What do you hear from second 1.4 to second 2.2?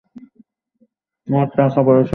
টাকা অ-পরিশোধিত নয়।